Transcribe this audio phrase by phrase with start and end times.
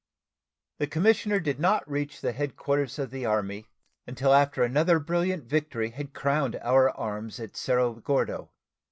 [0.79, 3.67] The commissioner did not reach the headquarters of the Army
[4.07, 8.49] until after another brilliant victory had crowned our arms at Cerro Gordo.